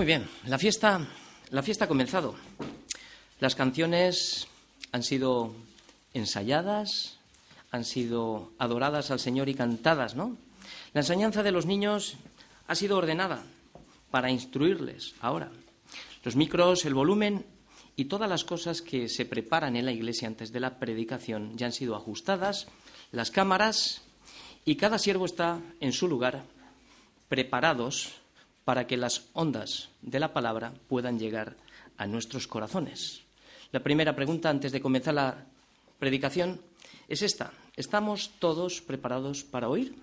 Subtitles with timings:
[0.00, 0.98] Muy bien, la fiesta
[1.82, 2.34] ha comenzado.
[3.38, 4.48] Las canciones
[4.92, 5.52] han sido
[6.14, 7.18] ensayadas,
[7.70, 10.38] han sido adoradas al Señor y cantadas, ¿no?
[10.94, 12.14] La enseñanza de los niños
[12.66, 13.42] ha sido ordenada
[14.10, 15.50] para instruirles ahora.
[16.24, 17.44] Los micros, el volumen
[17.94, 21.66] y todas las cosas que se preparan en la iglesia antes de la predicación ya
[21.66, 22.68] han sido ajustadas,
[23.12, 24.00] las cámaras
[24.64, 26.44] y cada siervo está en su lugar,
[27.28, 28.19] preparados
[28.70, 31.56] para que las ondas de la palabra puedan llegar
[31.96, 33.22] a nuestros corazones.
[33.72, 35.44] La primera pregunta antes de comenzar la
[35.98, 36.60] predicación
[37.08, 37.50] es esta.
[37.74, 39.96] ¿Estamos todos preparados para oír?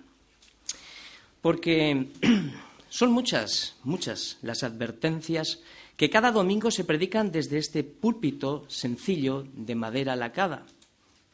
[1.40, 2.08] Porque
[2.90, 5.60] son muchas, muchas las advertencias
[5.96, 10.66] que cada domingo se predican desde este púlpito sencillo de madera lacada.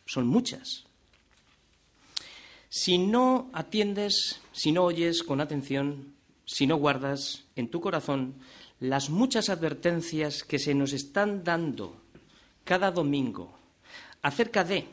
[0.06, 0.84] Son muchas.
[2.69, 6.14] Si no atiendes, si no oyes con atención,
[6.45, 8.34] si no guardas en tu corazón
[8.81, 11.97] las muchas advertencias que se nos están dando
[12.64, 13.53] cada domingo
[14.23, 14.86] acerca de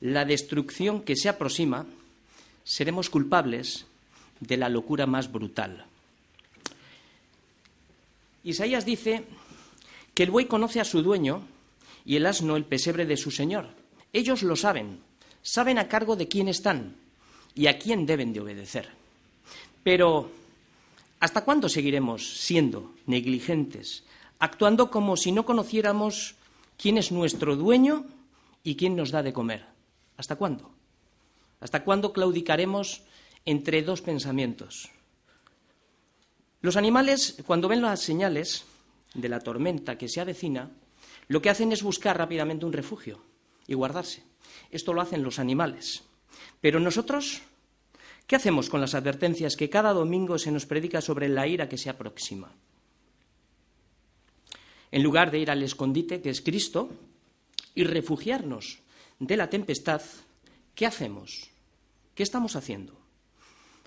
[0.00, 1.86] la destrucción que se aproxima,
[2.64, 3.86] seremos culpables
[4.40, 5.86] de la locura más brutal.
[8.44, 9.24] Isaías dice
[10.14, 11.42] que el buey conoce a su dueño
[12.04, 13.68] y el asno el pesebre de su señor.
[14.12, 15.00] Ellos lo saben,
[15.42, 16.96] saben a cargo de quién están
[17.54, 18.88] y a quién deben de obedecer.
[19.82, 20.30] Pero,
[21.20, 24.04] ¿hasta cuándo seguiremos siendo negligentes,
[24.38, 26.36] actuando como si no conociéramos
[26.76, 28.06] quién es nuestro dueño
[28.62, 29.66] y quién nos da de comer?
[30.16, 30.70] ¿Hasta cuándo?
[31.60, 33.02] ¿Hasta cuándo claudicaremos
[33.44, 34.90] entre dos pensamientos?
[36.60, 38.64] Los animales, cuando ven las señales
[39.14, 40.70] de la tormenta que se avecina,
[41.28, 43.20] lo que hacen es buscar rápidamente un refugio
[43.66, 44.22] y guardarse.
[44.70, 46.02] Esto lo hacen los animales.
[46.60, 47.42] Pero nosotros,
[48.28, 51.76] ¿qué hacemos con las advertencias que cada domingo se nos predica sobre la ira que
[51.76, 52.52] se aproxima?
[54.92, 56.90] En lugar de ir al escondite, que es Cristo,
[57.74, 58.78] y refugiarnos
[59.18, 60.02] de la tempestad,
[60.76, 61.50] ¿qué hacemos?
[62.14, 62.96] ¿Qué estamos haciendo?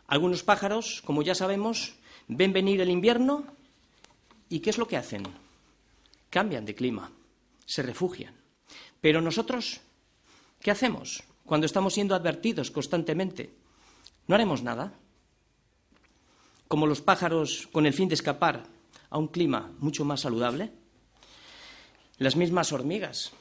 [0.07, 1.93] Algunos pájaros, como ya sabemos,
[2.27, 3.45] ven venir el invierno
[4.49, 5.23] y ¿qué es lo que hacen?
[6.29, 7.11] Cambian de clima,
[7.65, 8.35] se refugian.
[8.99, 9.79] Pero nosotros,
[10.59, 11.23] ¿qué hacemos?
[11.51, 13.53] cuando estamos siendo advertidos constantemente,
[14.27, 14.93] no haremos nada.
[16.67, 18.63] Como los pájaros con el fin de escapar
[19.11, 20.71] a un clima mucho más saludable.
[22.17, 23.33] Las mismas hormigas,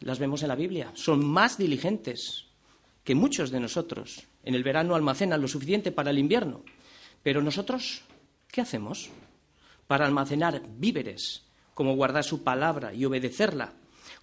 [0.00, 2.46] las vemos en la Biblia, son más diligentes
[3.04, 4.26] que muchos de nosotros.
[4.44, 6.62] En el verano almacenan lo suficiente para el invierno.
[7.22, 8.02] Pero nosotros,
[8.48, 9.10] ¿qué hacemos?
[9.86, 11.44] Para almacenar víveres,
[11.74, 13.74] como guardar su palabra y obedecerla,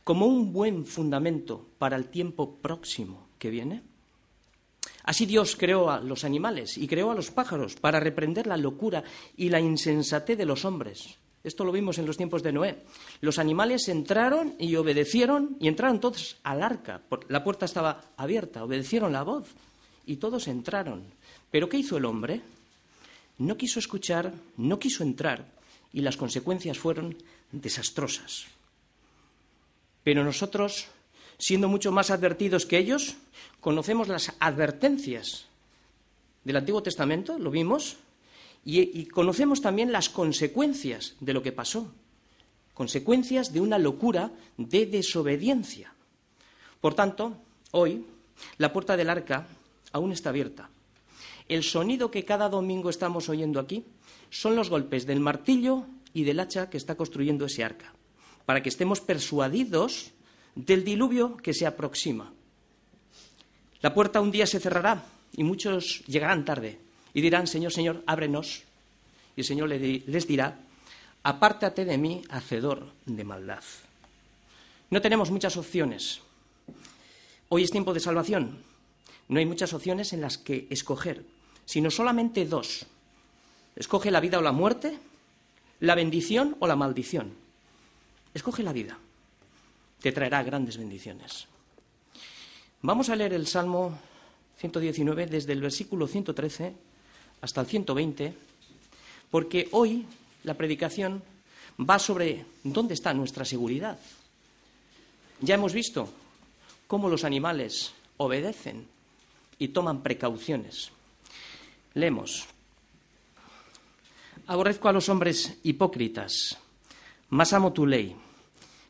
[0.03, 3.83] como un buen fundamento para el tiempo próximo que viene?
[5.07, 9.05] Así Dios creó a los animales y creó a los pájaros para reprender la locura
[9.37, 11.15] y la insensatez de los hombres.
[11.45, 12.83] Esto lo vimos en los tiempos de Noé.
[13.21, 17.03] Los animales entraron y obedecieron y entraron todos al arca.
[17.29, 19.47] La puerta estaba abierta, obedecieron la voz
[20.05, 21.05] y todos entraron.
[21.51, 22.41] Pero ¿qué hizo el hombre?
[23.37, 25.45] No quiso escuchar, no quiso entrar
[25.93, 27.15] y las consecuencias fueron
[27.53, 28.47] desastrosas.
[30.03, 30.89] Pero nosotros,
[31.37, 33.15] siendo mucho más advertidos que ellos,
[33.59, 35.45] conocemos las advertencias
[36.43, 37.97] del Antiguo Testamento, lo vimos,
[38.65, 41.91] y, conocemos también las consecuencias de lo que pasó,
[42.73, 45.93] consecuencias de una locura de desobediencia.
[46.81, 47.37] Por tanto,
[47.71, 48.05] hoy
[48.57, 49.47] la puerta del arca
[49.93, 50.69] aún está abierta.
[51.47, 53.85] El sonido que cada domingo estamos oyendo aquí
[54.29, 57.93] son los golpes del martillo y del hacha que está construyendo ese arca
[58.45, 60.11] para que estemos persuadidos
[60.57, 62.33] del diluvio que se aproxima.
[63.81, 66.79] La puerta un día se cerrará y muchos llegarán tarde
[67.13, 68.63] y dirán, Señor, Señor, ábrenos.
[69.35, 70.59] Y el Señor les dirá,
[71.21, 73.63] apártate de mí, hacedor de maldad.
[74.89, 76.21] No tenemos muchas opciones.
[77.49, 78.63] Hoy es tiempo de salvación.
[79.29, 81.23] No hay muchas opciones en las que escoger,
[81.65, 82.87] sino solamente dos.
[83.75, 84.97] Escoge la vida o la muerte,
[85.81, 87.33] la bendición o la maldición.
[88.33, 88.97] Escoge la vida.
[90.01, 91.47] Te traerá grandes bendiciones.
[92.81, 93.97] Vamos a leer el Salmo
[94.57, 96.73] 119 desde el versículo 113
[97.41, 98.33] hasta el 120,
[99.31, 100.05] porque hoy
[100.43, 101.23] la predicación
[101.79, 103.99] va sobre dónde está nuestra seguridad.
[105.41, 106.09] Ya hemos visto
[106.87, 108.87] cómo los animales obedecen
[109.59, 110.91] y toman precauciones.
[111.93, 112.45] Leemos.
[114.47, 116.57] Aborrezco a los hombres hipócritas,
[117.29, 118.15] más amo tu ley.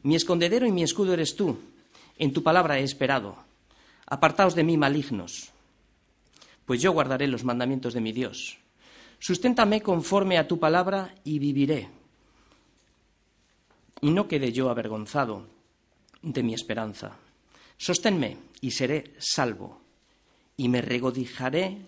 [0.08, 1.58] Mi escondedero y mi escudo eres tú.
[2.18, 3.36] En tu palabra he esperado.
[4.06, 5.52] Apartaos de mí, malignos.
[6.66, 8.58] Pues yo guardaré los mandamientos de mi Dios.
[9.20, 11.90] Susténtame conforme a tu palabra y viviré.
[14.00, 15.46] Y no quede yo avergonzado
[16.22, 17.18] de mi esperanza.
[17.76, 19.82] Sosténme y seré salvo,
[20.56, 21.80] y me regocijaré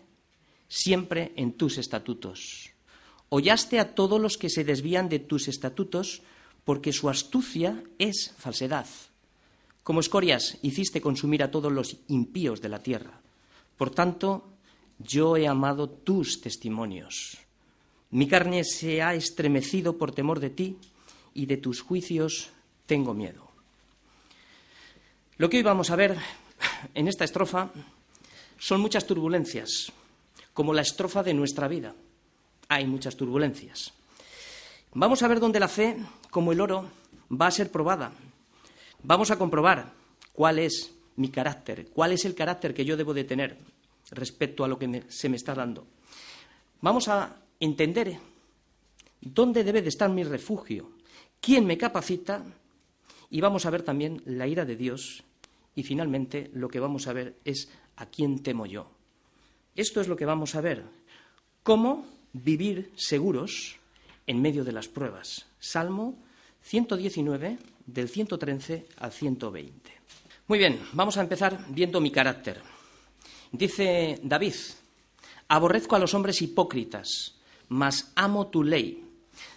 [0.68, 2.71] siempre en tus estatutos.
[3.30, 6.21] Hollaste a todos los que se desvían de tus estatutos,
[6.69, 8.86] porque su astucia es falsedad.
[9.81, 13.21] Como escorias hiciste consumir a todos los impíos de la tierra.
[13.75, 14.51] Por tanto,
[15.00, 17.39] yo he amado tus testimonios.
[18.12, 20.77] Mi carne se ha estremecido por temor de ti,
[21.33, 22.51] y de tus juicios
[22.86, 23.50] tengo miedo.
[25.38, 26.18] Lo que hoy vamos a ver
[26.94, 27.71] en esta estrofa
[28.60, 29.92] son muchas turbulencias,
[30.54, 31.95] como la estrofa de nuestra vida.
[32.68, 33.92] Hay muchas turbulencias.
[34.94, 35.97] Vamos a ver dónde la fe,
[36.31, 36.89] como el oro,
[37.30, 38.12] va a ser probada.
[39.03, 39.94] Vamos a comprobar
[40.33, 43.57] cuál es mi carácter, cuál es el carácter que yo debo de tener
[44.12, 45.86] respecto a lo que se me está dando.
[46.81, 48.18] Vamos a entender
[49.21, 50.92] dónde debe de estar mi refugio,
[51.39, 52.44] quién me capacita
[53.30, 55.24] y vamos a ver también la ira de Dios
[55.75, 58.89] y finalmente lo que vamos a ver es a quién temo yo.
[59.75, 60.83] Esto es lo que vamos a ver.
[61.62, 63.79] Cómo vivir seguros
[64.30, 65.48] en medio de las pruebas.
[65.60, 66.20] Salmo
[66.62, 69.92] 119, del 113 al 120.
[70.48, 72.62] Muy bien, vamos a empezar viendo mi carácter.
[73.52, 74.54] Dice David,
[75.48, 77.40] aborrezco a los hombres hipócritas,
[77.70, 79.04] mas amo tu ley.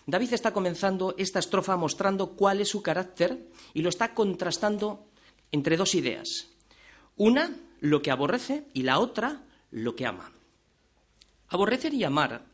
[0.06, 5.04] David está comenzando esta estrofa mostrando cuál es su carácter y lo está contrastando
[5.50, 6.48] entre dos ideas.
[7.18, 10.32] Una, lo que aborrece, y la otra, lo que ama.
[11.48, 12.46] Aborrecer y amar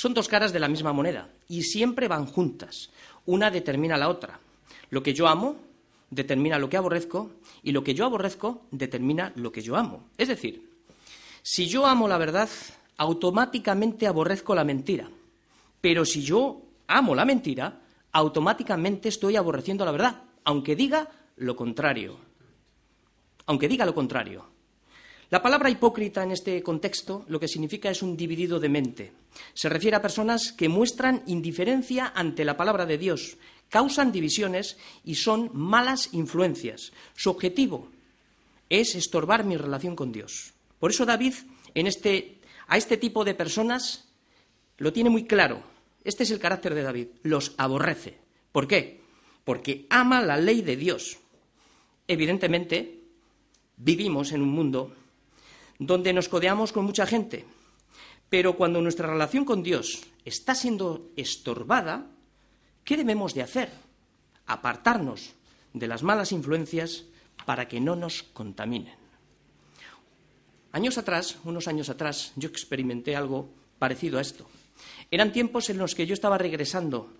[0.00, 2.88] son dos caras de la misma moneda y siempre van juntas.
[3.26, 4.40] Una determina la otra.
[4.88, 5.56] Lo que yo amo
[6.08, 7.32] determina lo que aborrezco
[7.62, 10.08] y lo que yo aborrezco determina lo que yo amo.
[10.16, 10.70] Es decir,
[11.42, 12.48] si yo amo la verdad,
[12.96, 15.06] automáticamente aborrezco la mentira.
[15.82, 17.82] Pero si yo amo la mentira,
[18.12, 22.16] automáticamente estoy aborreciendo la verdad, aunque diga lo contrario.
[23.44, 24.46] Aunque diga lo contrario.
[25.30, 29.12] La palabra hipócrita en este contexto lo que significa es un dividido de mente.
[29.54, 33.36] Se refiere a personas que muestran indiferencia ante la palabra de Dios,
[33.68, 36.90] causan divisiones y son malas influencias.
[37.14, 37.90] Su objetivo
[38.68, 40.52] es estorbar mi relación con Dios.
[40.80, 41.34] Por eso David
[41.74, 44.08] este, a este tipo de personas
[44.78, 45.62] lo tiene muy claro.
[46.02, 47.06] Este es el carácter de David.
[47.22, 48.18] Los aborrece.
[48.50, 49.00] ¿Por qué?
[49.44, 51.18] Porque ama la ley de Dios.
[52.08, 52.98] Evidentemente,
[53.76, 54.96] vivimos en un mundo
[55.80, 57.46] donde nos codeamos con mucha gente,
[58.28, 62.06] pero cuando nuestra relación con Dios está siendo estorbada,
[62.84, 63.70] ¿qué debemos de hacer?
[64.46, 65.32] Apartarnos
[65.72, 67.06] de las malas influencias
[67.46, 68.94] para que no nos contaminen.
[70.72, 73.48] Años atrás, unos años atrás, yo experimenté algo
[73.78, 74.46] parecido a esto.
[75.10, 77.10] Eran tiempos en los que yo estaba regresando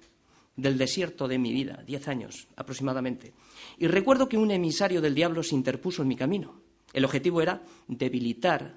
[0.55, 3.33] del desierto de mi vida, diez años aproximadamente.
[3.79, 6.60] Y recuerdo que un emisario del diablo se interpuso en mi camino.
[6.93, 8.77] El objetivo era debilitar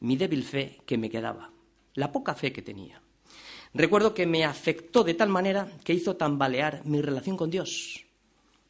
[0.00, 1.50] mi débil fe que me quedaba,
[1.94, 3.00] la poca fe que tenía.
[3.74, 8.04] Recuerdo que me afectó de tal manera que hizo tambalear mi relación con Dios.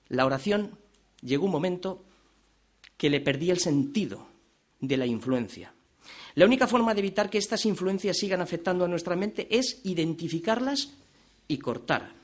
[0.09, 0.79] La oración
[1.21, 2.05] llegó un momento
[2.97, 4.27] que le perdí el sentido
[4.81, 5.73] de la influencia.
[6.35, 10.95] La única forma de evitar que estas influencias sigan afectando a nuestra mente es identificarlas
[11.47, 12.19] y cortar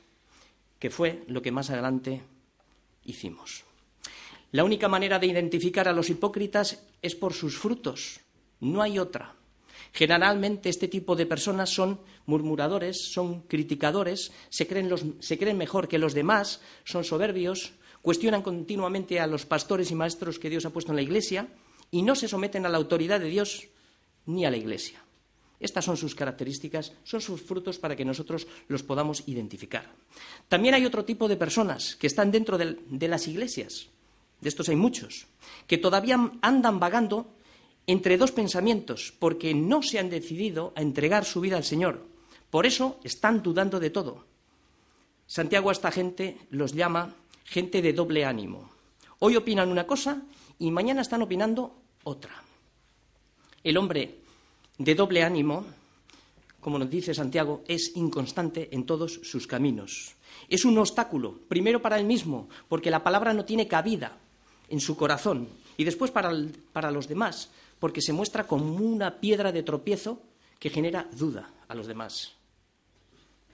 [0.78, 2.22] que fue lo que más adelante
[3.04, 3.64] hicimos.
[4.54, 8.20] La única manera de identificar a los hipócritas es por sus frutos,
[8.61, 9.34] no hay otra.
[9.92, 16.61] Generalmente este tipo de personas son murmuradores, son criticadores, se creen, mejor que los demás,
[16.84, 21.02] son soberbios, cuestionan continuamente a los pastores y maestros que Dios ha puesto en la
[21.02, 21.49] Iglesia
[21.90, 23.66] y no se someten a la autoridad de Dios
[24.25, 25.02] ni a la Iglesia.
[25.58, 29.90] Estas son sus características, son sus frutos para que nosotros los podamos identificar.
[30.49, 33.88] También hay otro tipo de personas que están dentro de, las iglesias,
[34.44, 35.26] de estos hay muchos,
[35.66, 37.32] que todavía andan vagando
[37.86, 42.04] entre dos pensamientos, porque no se han decidido a entregar su vida al Señor.
[42.50, 44.26] Por eso están dudando de todo.
[45.26, 48.68] Santiago a esta gente los llama gente de doble ánimo.
[49.20, 50.22] Hoy opinan una cosa
[50.58, 52.42] y mañana están opinando otra.
[53.62, 54.20] El hombre
[54.76, 55.64] de doble ánimo,
[56.60, 60.14] como nos dice Santiago, es inconstante en todos sus caminos.
[60.50, 64.18] Es un obstáculo, primero para él mismo, porque la palabra no tiene cabida
[64.68, 66.33] en su corazón, y después para,
[66.73, 70.23] para los demás, porque se muestra como una piedra de tropiezo
[70.59, 72.33] que genera duda a los demás.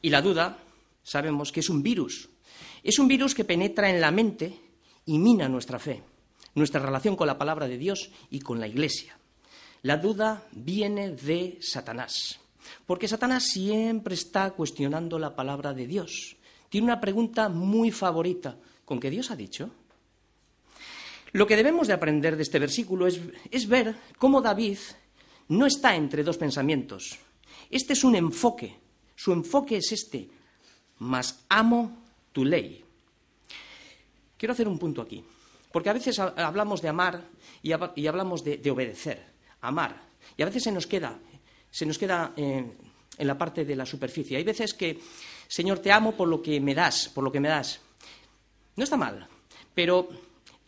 [0.02, 0.58] Y la duda,
[1.02, 2.28] sabemos que es un virus.
[2.82, 4.58] Es un virus que penetra en la mente
[5.06, 6.02] y mina nuestra fe,
[6.54, 9.18] nuestra relación con la palabra de Dios y con la Iglesia.
[9.82, 12.38] La duda viene de Satanás.
[12.86, 16.36] Porque Satanás siempre está cuestionando la palabra de Dios.
[16.68, 18.56] Tiene una pregunta muy favorita.
[18.84, 19.70] ¿Con qué Dios ha dicho?
[21.32, 23.20] Lo que debemos de aprender de este versículo es,
[23.50, 24.78] es ver cómo David
[25.48, 27.18] no está entre dos pensamientos.
[27.70, 28.76] Este es un enfoque.
[29.14, 30.28] Su enfoque es este.
[30.98, 32.84] Mas amo tu ley.
[34.36, 35.24] Quiero hacer un punto aquí.
[35.72, 37.22] Porque a veces hablamos de amar
[37.62, 39.24] y, hablamos de, obedecer.
[39.60, 40.02] Amar.
[40.36, 41.18] Y a veces se nos queda,
[41.70, 42.72] se nos queda eh,
[43.18, 44.36] en la parte de la superficie.
[44.36, 44.98] Hay veces que,
[45.46, 47.80] Señor, te amo por lo que me das, por lo que me das.
[48.76, 49.28] No está mal,
[49.74, 50.08] pero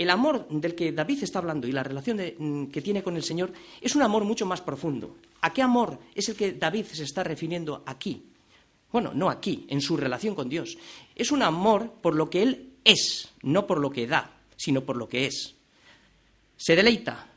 [0.02, 3.25] el amor del que David está hablando y la relación mm, que tiene con el
[3.25, 5.16] Señor es un amor mucho más profundo.
[5.40, 8.23] ¿A qué amor es el que David se está refiriendo aquí?
[8.90, 10.76] Bueno, no aquí, en su relación con Dios.
[11.16, 14.97] Es un amor por lo que Él es, no por lo que da, sino por
[14.97, 15.54] lo que es.
[16.56, 17.28] Se deleita,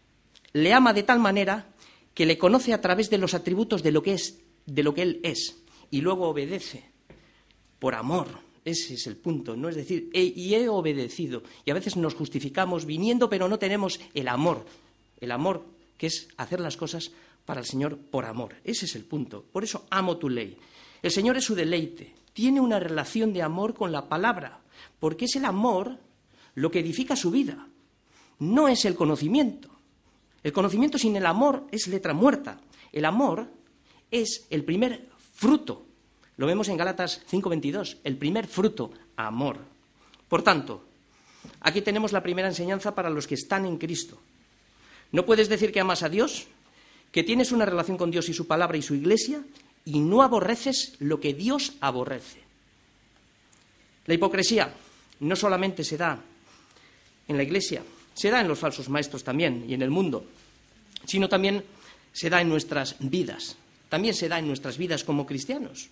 [0.53, 1.67] le ama de tal manera
[2.13, 5.01] que le conoce a través de los atributos de lo que es, de lo que
[5.01, 5.57] Él es,
[5.91, 6.89] y luego obedece
[7.79, 9.69] por amor, ese es el punto, ¿no?
[9.69, 11.43] Es decir, y he obedecido.
[11.63, 14.65] Y a veces nos justificamos viniendo, pero no tenemos el amor.
[15.22, 15.63] El amor
[15.98, 17.12] que es hacer las cosas
[17.45, 18.55] para el Señor por amor.
[18.63, 19.45] Ese es el punto.
[19.51, 20.57] Por eso amo tu ley.
[21.03, 22.15] El Señor es su deleite.
[22.34, 24.60] Tiene una relación de amor con la palabra,
[25.00, 26.00] porque es el amor
[26.55, 27.67] lo que edifica su vida.
[28.39, 29.69] No es el conocimiento.
[30.41, 32.60] El conocimiento sin el amor es letra muerta.
[32.91, 33.48] El amor
[34.10, 35.85] es el primer fruto
[36.38, 39.60] lo vemos en Gálatas 5:22, el primer fruto, amor.
[40.27, 40.84] Por tanto,
[41.62, 44.20] aquí tenemos la primera enseñanza para los que están en Cristo.
[45.12, 46.48] No puedes decir que amas a Dios,
[47.12, 49.42] que tienes una relación con Dios y su palabra y su iglesia,
[49.86, 52.42] y no aborreces lo que Dios aborrece.
[54.08, 54.74] La hipocresía
[55.22, 56.20] no solamente se da
[57.27, 60.25] en la iglesia, se da en los falsos maestros también y en el mundo,
[61.06, 61.63] sino también
[62.12, 63.56] se da en nuestras vidas,
[63.89, 65.89] también se da en nuestras vidas como cristianos.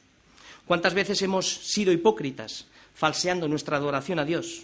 [0.68, 4.64] ¿Cuántas veces hemos sido hipócritas, falseando nuestra adoración a Dios?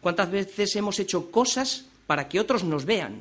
[0.00, 3.20] ¿Cuántas veces hemos hecho cosas para que otros nos vean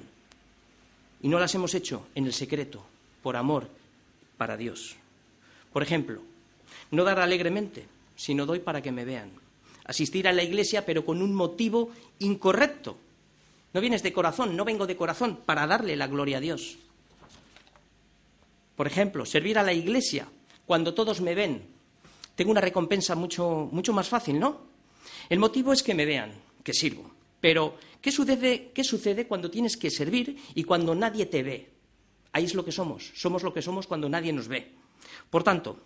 [1.21, 2.85] y no las hemos hecho en el secreto,
[3.23, 3.69] por amor
[4.37, 4.95] para Dios?
[5.71, 6.21] Por ejemplo,
[6.91, 9.31] no dar alegremente, sino doy para que me vean.
[9.85, 12.97] Asistir a la iglesia, pero con un motivo incorrecto.
[13.73, 16.77] No vienes de corazón, no vengo de corazón para darle la gloria a Dios.
[18.75, 20.27] Por ejemplo, servir a la iglesia
[20.65, 21.76] cuando todos me ven,
[22.37, 24.61] tengo una recompensa mucho, mucho más fácil, ¿no?
[25.27, 26.31] El motivo es que me vean,
[26.63, 27.09] que sirvo.
[27.41, 31.71] Pero, ¿qué sucede, ¿qué sucede cuando tienes que servir y cuando nadie te ve?
[32.33, 33.11] Ahí es lo que somos.
[33.15, 34.71] Somos lo que somos cuando nadie nos ve.
[35.31, 35.79] Por tanto,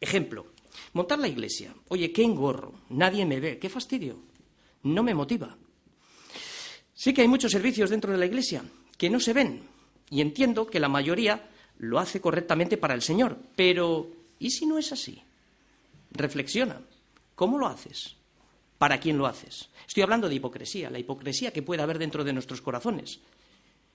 [0.00, 0.46] ejemplo,
[0.92, 1.72] montar la iglesia.
[1.86, 4.18] Oye, qué engorro, nadie me ve, qué fastidio.
[4.82, 5.56] No me motiva.
[6.94, 8.64] Sí que hay muchos servicios dentro de la iglesia
[8.98, 9.62] que no se ven
[10.10, 14.78] y entiendo que la mayoría lo hace correctamente para el Señor, pero ¿y si no
[14.78, 15.22] es así?
[16.10, 16.80] Reflexiona.
[17.34, 18.16] ¿Cómo lo haces?
[18.78, 19.70] ¿Para quién lo haces?
[19.86, 23.20] Estoy hablando de hipocresía, la hipocresía que puede haber dentro de nuestros corazones.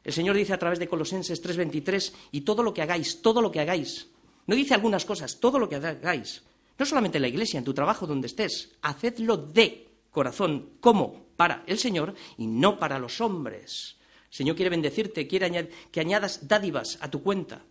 [0.04, 3.52] El Señor dice a través de Colosenses 3:23, y todo lo que hagáis, todo lo
[3.52, 4.08] que hagáis.
[4.48, 6.42] No dice algunas cosas, todo lo que hagáis.
[6.78, 8.72] No solamente en la iglesia, en tu trabajo, donde estés.
[8.82, 13.98] Hacedlo de corazón, como para el Señor y no para los hombres.
[14.32, 17.64] El Señor quiere bendecirte, quiere que añadas dádivas a tu cuenta,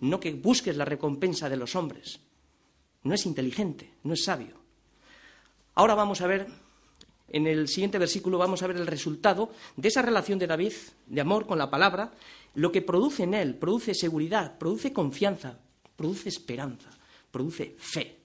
[0.00, 2.20] no que busques la recompensa de los hombres
[3.02, 4.56] no es inteligente, no es sabio.
[5.74, 6.48] Ahora vamos a ver,
[7.28, 10.72] en el siguiente versículo vamos a ver el resultado de esa relación de David,
[11.06, 12.12] de amor con la palabra,
[12.54, 15.58] lo que produce en él, produce seguridad, produce confianza,
[15.96, 16.90] produce esperanza,
[17.30, 18.18] produce fe.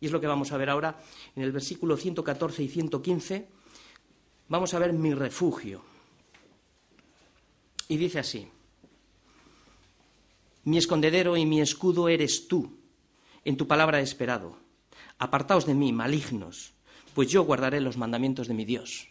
[0.00, 1.00] Y es lo que vamos a ver ahora
[1.34, 3.48] en el versículo 114 y 115.
[4.48, 5.82] Vamos a ver mi refugio.
[7.88, 8.48] Y dice así,
[10.64, 12.81] mi escondedero y mi escudo eres tú
[13.44, 14.56] en tu palabra he esperado.
[15.18, 16.72] Apartaos de mí, malignos,
[17.14, 19.08] pues yo guardaré los mandamientos de mi Dios.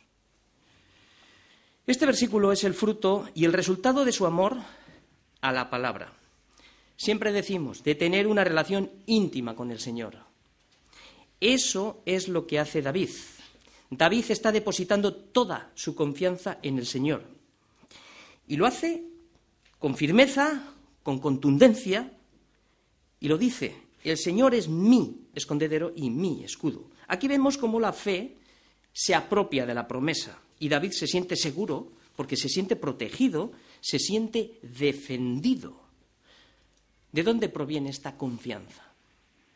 [1.87, 4.57] Este versículo es el fruto y el resultado de su amor
[5.41, 6.13] a la palabra.
[6.95, 10.17] Siempre decimos de tener una relación íntima con el Señor.
[11.39, 13.09] Eso es lo que hace David.
[13.89, 17.23] David está depositando toda su confianza en el Señor.
[18.47, 19.03] Y lo hace
[19.79, 22.13] con firmeza, con contundencia,
[23.19, 26.89] y lo dice el Señor es mi escondedero y mi escudo.
[27.07, 28.37] Aquí vemos cómo la fe
[28.93, 33.99] se apropia de la promesa y David se siente seguro porque se siente protegido, se
[33.99, 35.81] siente defendido.
[37.11, 38.83] ¿De dónde proviene esta confianza?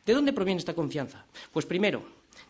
[0.05, 1.25] ¿De dónde proviene esta confianza?
[1.51, 2.03] Pues primero,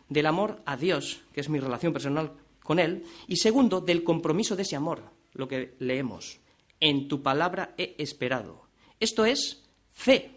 [0.09, 2.33] del amor a Dios, que es mi relación personal
[2.63, 6.39] con Él, y segundo, del compromiso de ese amor, lo que leemos.
[6.79, 8.63] En tu palabra he esperado.
[8.99, 10.34] Esto es fe.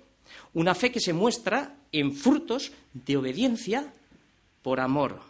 [0.55, 3.93] Una fe que se muestra en frutos de obediencia
[4.63, 5.21] por amor.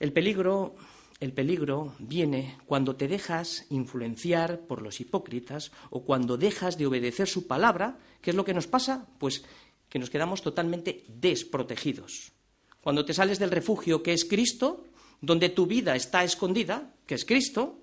[0.00, 0.74] El peligro,
[1.20, 7.28] el peligro viene cuando te dejas influenciar por los hipócritas o cuando dejas de obedecer
[7.28, 7.98] su palabra.
[8.20, 9.06] ¿Qué es lo que nos pasa?
[9.18, 9.44] Pues
[9.88, 12.32] que nos quedamos totalmente desprotegidos.
[12.80, 14.86] Cuando te sales del refugio que es Cristo,
[15.20, 17.78] donde tu vida está escondida, que es Cristo,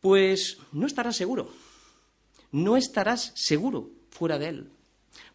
[0.00, 1.52] pues no estarás seguro.
[2.50, 4.70] No estarás seguro fuera de Él.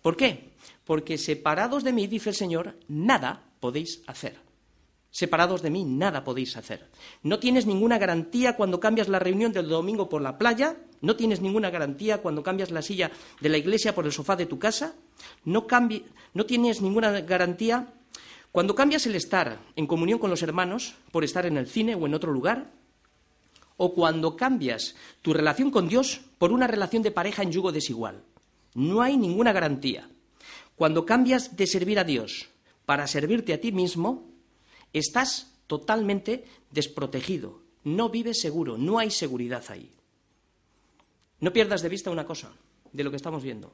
[0.01, 0.51] ¿Por qué?
[0.85, 4.35] Porque separados de mí, dice el Señor, nada podéis hacer.
[5.09, 6.89] Separados de mí, nada podéis hacer.
[7.21, 11.39] No tienes ninguna garantía cuando cambias la reunión del domingo por la playa, no tienes
[11.39, 14.95] ninguna garantía cuando cambias la silla de la iglesia por el sofá de tu casa,
[15.45, 15.67] no,
[16.33, 17.93] no tienes ninguna garantía
[18.51, 22.05] cuando cambias el estar en comunión con los hermanos por estar en el cine o
[22.05, 22.71] en otro lugar,
[23.77, 28.23] o cuando cambias tu relación con Dios por una relación de pareja en yugo desigual.
[28.75, 30.09] No hay ninguna garantía.
[30.75, 32.49] Cuando cambias de servir a Dios
[32.85, 34.31] para servirte a ti mismo,
[34.91, 37.61] estás totalmente desprotegido.
[37.83, 39.91] No vives seguro, no hay seguridad ahí.
[41.39, 42.51] No pierdas de vista una cosa
[42.91, 43.73] de lo que estamos viendo.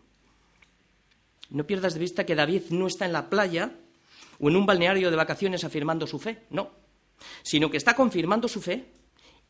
[1.49, 3.75] No pierdas de vista que David no está en la playa
[4.39, 6.71] o en un balneario de vacaciones afirmando su fe, no,
[7.43, 8.91] sino que está confirmando su fe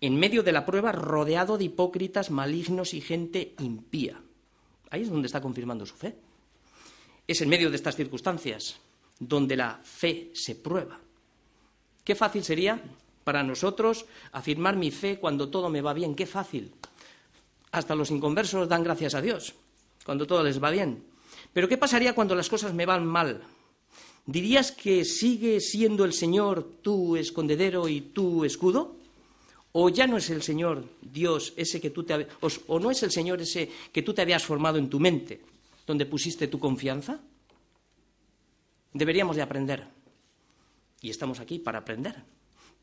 [0.01, 4.21] en medio de la prueba rodeado de hipócritas, malignos y gente impía.
[4.89, 6.15] Ahí es donde está confirmando su fe.
[7.27, 8.79] Es en medio de estas circunstancias
[9.19, 10.99] donde la fe se prueba.
[12.03, 12.81] Qué fácil sería
[13.23, 16.15] para nosotros afirmar mi fe cuando todo me va bien.
[16.15, 16.73] Qué fácil.
[17.71, 19.53] Hasta los inconversos dan gracias a Dios
[20.03, 21.03] cuando todo les va bien.
[21.53, 23.43] Pero ¿qué pasaría cuando las cosas me van mal?
[24.25, 28.98] ¿Dirías que sigue siendo el Señor tu escondedero y tu escudo?
[29.71, 33.11] ¿O ya no es el Señor Dios ese que tú te o no es el
[33.11, 35.41] Señor ese que tú te habías formado en tu mente,
[35.85, 37.19] donde pusiste tu confianza?
[38.93, 39.87] Deberíamos de aprender.
[41.01, 42.23] Y estamos aquí para aprender,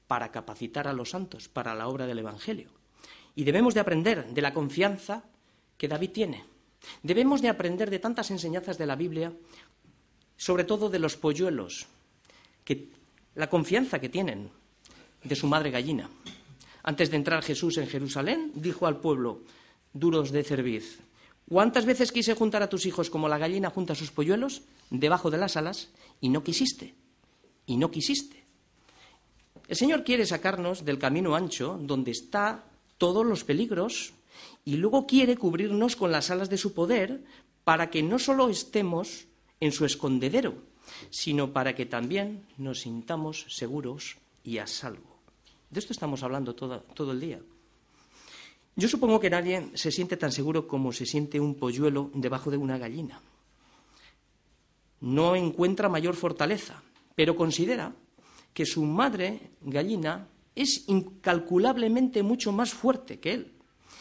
[0.06, 2.70] para capacitar a los santos para la obra del Evangelio.
[3.34, 5.24] Y debemos de aprender de la confianza
[5.76, 6.44] que David tiene.
[7.02, 9.32] Debemos de aprender de tantas enseñanzas de la Biblia,
[10.36, 11.86] sobre todo de los polluelos,
[12.64, 12.88] que
[13.34, 14.50] la confianza que tienen
[15.22, 16.08] de su madre gallina.
[16.86, 19.40] Antes de entrar Jesús en Jerusalén, dijo al pueblo,
[19.92, 21.00] duros de cerviz,
[21.48, 25.38] ¿cuántas veces quise juntar a tus hijos como la gallina junta sus polluelos debajo de
[25.38, 26.94] las alas y no quisiste?
[27.66, 28.44] Y no quisiste.
[29.66, 32.64] El Señor quiere sacarnos del camino ancho donde está
[32.98, 34.12] todos los peligros
[34.64, 37.24] y luego quiere cubrirnos con las alas de su poder
[37.64, 39.26] para que no solo estemos
[39.58, 40.54] en su escondedero,
[41.10, 45.15] sino para que también nos sintamos seguros y a salvo.
[45.70, 47.40] De esto estamos hablando todo, el día.
[48.76, 52.56] Yo supongo que nadie se siente tan seguro como se siente un polluelo debajo de
[52.56, 53.20] una gallina.
[55.00, 56.82] No encuentra mayor fortaleza,
[57.14, 57.92] pero considera
[58.52, 63.52] que su madre gallina es incalculablemente mucho más fuerte que él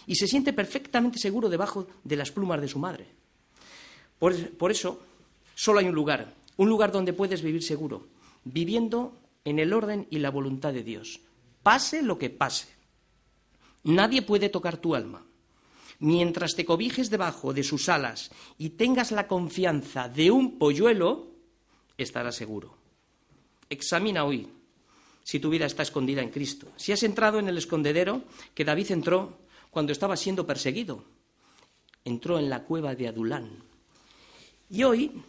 [0.08, 3.08] y se siente perfectamente seguro debajo de las plumas de su madre.
[4.20, 5.02] por eso,
[5.56, 8.08] solo hay un lugar, un lugar donde puedes vivir seguro,
[8.44, 11.22] viviendo en el orden y la voluntad de Dios,
[11.66, 12.70] pase lo que pase.
[13.86, 15.26] Nadie puede tocar tu alma.
[15.98, 21.32] Mientras te cobijes debajo de sus alas y tengas la confianza de un polluelo,
[21.98, 22.78] estarás seguro.
[23.68, 24.48] Examina hoy
[25.24, 26.68] si tu vida está escondida en Cristo.
[26.76, 28.22] Si has entrado en el escondedero
[28.54, 29.40] que David entró
[29.72, 31.04] cuando estaba siendo perseguido.
[32.04, 33.64] Entró en la cueva de Adulán.
[34.70, 35.24] Y hoy,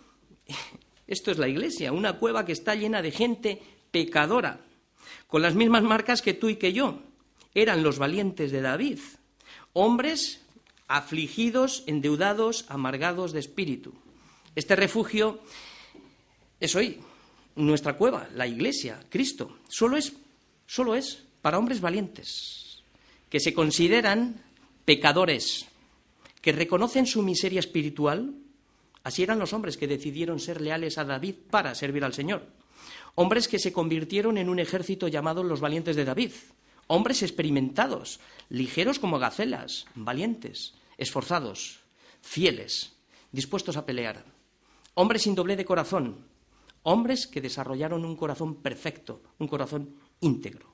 [1.07, 4.66] esto es la iglesia, una cueva que está llena de gente pecadora,
[5.27, 7.01] con las mismas marcas que tú y que yo.
[7.55, 8.99] Eran los valientes de David,
[9.73, 10.41] hombres
[10.89, 13.95] afligidos, endeudados, amargados de espíritu.
[14.55, 15.41] Este refugio
[16.61, 17.01] es hoy
[17.57, 19.59] nuestra cueva, la iglesia, Cristo.
[19.69, 20.13] Solo es,
[20.67, 22.83] solo es para hombres valientes,
[23.31, 24.43] que se consideran
[24.85, 25.67] pecadores,
[26.41, 28.35] que reconocen su miseria espiritual.
[29.03, 32.47] Así eran los hombres que decidieron ser leales a David para servir al Señor
[33.15, 36.33] hombres que se convirtieron en un ejército llamado los valientes de David,
[36.87, 41.81] hombres experimentados, ligeros como gacelas, valientes, esforzados,
[42.21, 42.97] fieles,
[43.33, 44.25] dispuestos a pelear,
[44.95, 46.27] hombres sin doble de corazón,
[46.83, 50.73] hombres que desarrollaron un corazón perfecto, un corazón íntegro,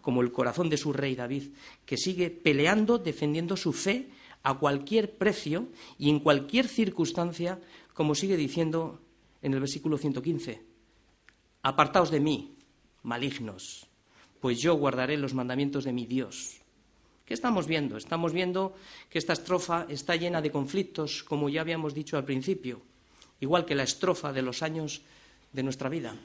[0.00, 1.52] como el corazón de su rey David,
[1.84, 4.10] que sigue peleando, defendiendo su fe
[4.42, 5.68] a cualquier precio
[5.98, 7.60] y en cualquier circunstancia,
[7.92, 9.00] como sigue diciendo
[9.42, 10.69] en el versículo 115.
[11.62, 12.56] Apartaos de mí,
[13.02, 13.86] malignos,
[14.40, 16.60] pues yo guardaré los mandamientos de mi Dios.
[17.26, 17.96] ¿Qué estamos viendo?
[17.96, 18.74] Estamos viendo
[19.08, 22.80] que esta estrofa está llena de conflictos, como ya habíamos dicho al principio,
[23.40, 25.02] igual que la estrofa de los años
[25.52, 26.16] de nuestra vida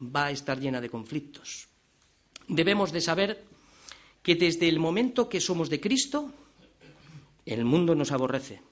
[0.00, 1.68] va a estar llena de conflictos.
[2.48, 3.44] Debemos de saber
[4.22, 6.30] que desde el momento que somos de Cristo,
[7.44, 8.62] el mundo nos aborrece,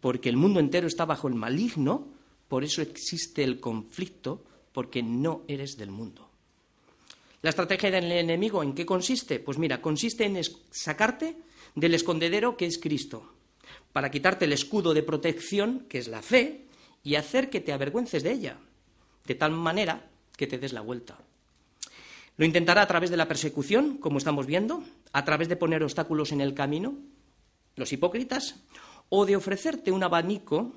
[0.00, 2.08] porque el mundo entero está bajo el maligno,
[2.48, 6.28] por eso existe el conflicto, porque no eres del mundo.
[7.42, 9.40] La estrategia del enemigo, ¿en qué consiste?
[9.40, 11.36] Pues mira, consiste en sacarte
[11.74, 13.32] del escondedero que es Cristo,
[13.92, 16.66] para quitarte el escudo de protección, que es la fe,
[17.02, 18.58] y hacer que te avergüences de ella,
[19.26, 21.18] de tal manera que te des la vuelta.
[22.36, 24.82] Lo intentará a través de la persecución, como estamos viendo,
[25.12, 26.96] a través de poner obstáculos en el camino,
[27.76, 28.56] los hipócritas,
[29.08, 30.72] o de ofrecerte un abanico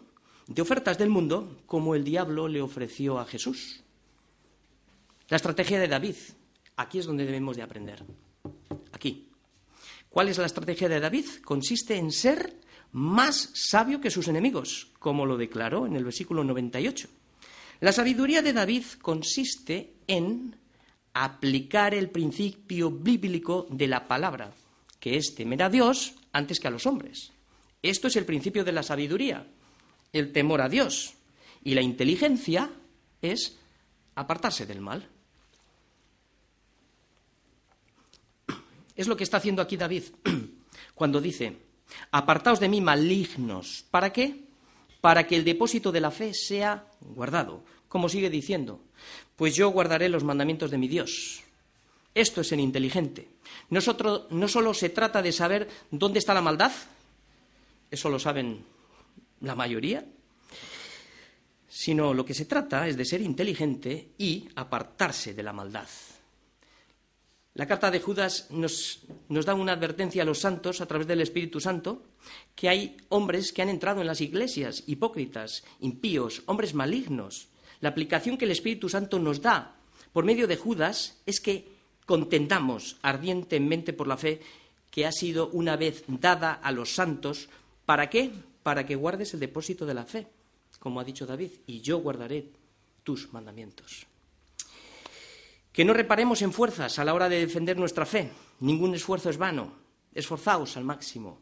[0.47, 3.84] de ofertas del mundo, como el diablo le ofreció a Jesús.
[5.27, 6.15] La estrategia de David,
[6.75, 8.03] aquí es donde debemos de aprender.
[8.91, 9.29] Aquí.
[10.09, 11.25] ¿Cuál es la estrategia de David?
[11.43, 12.59] Consiste en ser
[12.91, 17.09] más sabio que sus enemigos, como lo declaró en el versículo 98.
[17.81, 20.55] La sabiduría de David consiste en
[21.13, 24.51] aplicar el principio bíblico de la palabra,
[24.99, 27.31] que es temer a Dios antes que a los hombres.
[27.81, 29.47] Esto es el principio de la sabiduría,
[30.13, 31.15] el temor a Dios.
[31.63, 32.69] Y la inteligencia
[33.21, 33.57] es
[34.15, 35.09] apartarse del mal.
[38.95, 40.03] Es lo que está haciendo aquí David
[40.95, 41.57] cuando dice,
[42.11, 43.85] apartaos de mí malignos.
[43.91, 44.45] ¿Para qué?
[45.01, 47.63] Para que el depósito de la fe sea guardado.
[47.87, 48.81] Como sigue diciendo,
[49.35, 51.43] pues yo guardaré los mandamientos de mi Dios.
[52.13, 53.27] Esto es el inteligente.
[53.69, 56.71] Nosotros, no solo se trata de saber dónde está la maldad,
[57.91, 58.63] eso lo saben
[59.41, 60.05] la mayoría,
[61.67, 65.87] sino lo que se trata es de ser inteligente y apartarse de la maldad.
[67.55, 71.61] La carta de Judas nos, da una advertencia a los santos a través del Espíritu
[71.61, 72.03] Santo
[72.53, 77.47] que hay hombres que han entrado en las iglesias, hipócritas, impíos, hombres malignos,
[77.79, 79.77] la aplicación que el Espíritu Santo nos da
[80.11, 81.71] por medio de Judas es que
[82.05, 84.41] contentamos ardientemente por la fe
[84.91, 87.47] que ha sido una vez dada a los santos.
[87.85, 88.31] ¿Para qué?
[88.63, 90.27] Para que guardes el depósito de la fe,
[90.79, 92.49] como ha dicho David, y yo guardaré
[93.03, 94.07] tus mandamientos.
[95.75, 98.31] Que no reparemos en fuerzas a la hora de defender nuestra fe.
[98.61, 99.73] Ningún esfuerzo es vano.
[100.13, 101.41] Esforzaos al máximo.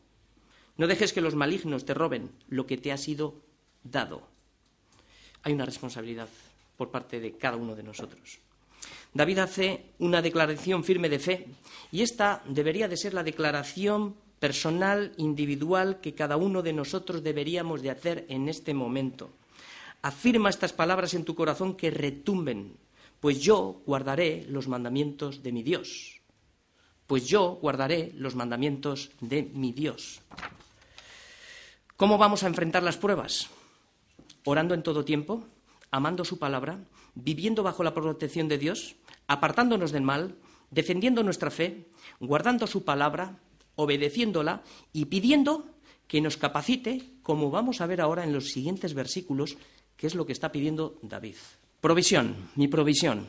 [0.75, 3.35] No dejes que los malignos te roben lo que te ha sido
[3.83, 4.33] dado
[5.43, 6.27] hay una responsabilidad
[6.77, 8.39] por parte de cada uno de nosotros.
[9.13, 11.47] David hace una declaración firme de fe
[11.91, 17.81] y esta debería de ser la declaración personal, individual, que cada uno de nosotros deberíamos
[17.81, 19.31] de hacer en este momento.
[20.01, 22.75] Afirma estas palabras en tu corazón que retumben,
[23.23, 26.19] pues yo guardaré los mandamientos de mi Dios.
[27.07, 30.19] Pues yo guardaré los mandamientos de mi Dios.
[31.95, 33.47] ¿Cómo vamos a enfrentar las pruebas?
[34.43, 35.45] orando en todo tiempo,
[35.89, 36.83] amando su palabra,
[37.15, 40.35] viviendo bajo la protección de Dios, apartándonos del mal,
[40.69, 41.87] defendiendo nuestra fe,
[42.19, 43.39] guardando su palabra,
[43.75, 45.69] obedeciéndola y pidiendo
[46.09, 49.55] que nos capacite, como vamos a ver ahora en los siguientes versículos,
[49.95, 51.37] que es lo que está pidiendo David.
[51.83, 53.27] Provisión, mi provisión.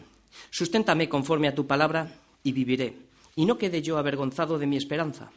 [0.48, 2.94] Susténtame conforme a tu palabra y viviré,
[3.34, 5.32] y no quede yo avergonzado de mi esperanza.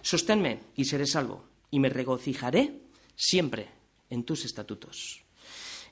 [0.00, 2.80] Sosténme y seré salvo, y me regocijaré
[3.14, 3.68] siempre
[4.08, 5.20] en tus estatutos.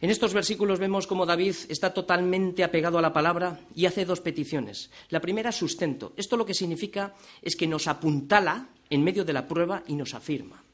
[0.00, 4.22] En estos versículos vemos cómo David está totalmente apegado a la palabra y hace dos
[4.22, 4.88] peticiones.
[5.10, 6.14] La primera, sustento.
[6.16, 10.14] Esto lo que significa es que nos apuntala en medio de la prueba y nos
[10.14, 10.64] afirma.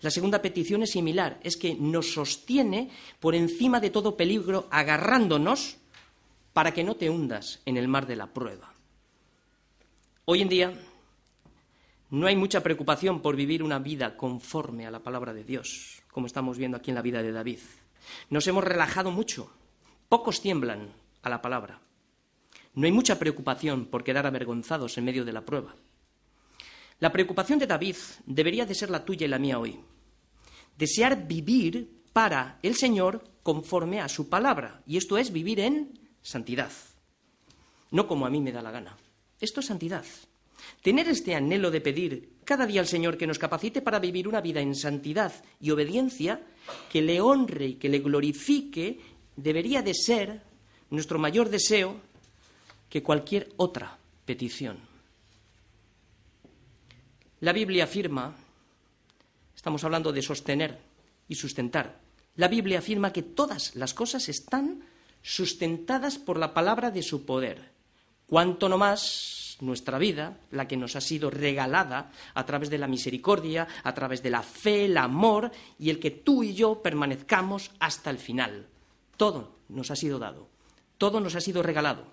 [0.00, 5.76] La segunda petición es similar, es que nos sostiene por encima de todo peligro, agarrándonos
[6.52, 8.72] para que no te hundas en el mar de la prueba.
[10.24, 10.72] Hoy en día
[12.10, 16.26] no hay mucha preocupación por vivir una vida conforme a la palabra de Dios como
[16.26, 17.60] estamos viendo aquí en la vida de David.
[18.28, 19.52] Nos hemos relajado mucho.
[20.08, 20.88] Pocos tiemblan
[21.22, 21.78] a la palabra.
[22.74, 25.76] No hay mucha preocupación por quedar avergonzados en medio de la prueba.
[27.00, 29.78] La preocupación de David debería de ser la tuya y la mía hoy.
[30.76, 34.82] Desear vivir para el Señor conforme a su palabra.
[34.86, 36.72] Y esto es vivir en santidad.
[37.92, 38.96] No como a mí me da la gana.
[39.40, 40.04] Esto es santidad.
[40.82, 44.40] Tener este anhelo de pedir cada día al Señor que nos capacite para vivir una
[44.40, 46.42] vida en santidad y obediencia,
[46.90, 48.98] que le honre y que le glorifique,
[49.36, 50.42] debería de ser
[50.90, 52.00] nuestro mayor deseo
[52.88, 54.87] que cualquier otra petición.
[57.40, 58.34] La Biblia afirma,
[59.54, 60.78] estamos hablando de sostener
[61.28, 62.00] y sustentar,
[62.34, 64.82] la Biblia afirma que todas las cosas están
[65.22, 67.70] sustentadas por la palabra de su poder.
[68.26, 72.78] Cuanto no más es nuestra vida la que nos ha sido regalada a través de
[72.78, 76.82] la misericordia, a través de la fe, el amor y el que tú y yo
[76.82, 78.66] permanezcamos hasta el final.
[79.16, 80.48] Todo nos ha sido dado,
[80.96, 82.04] todo nos ha sido regalado.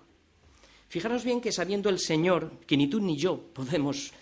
[0.88, 4.12] Fijaros bien que sabiendo el Señor que ni tú ni yo podemos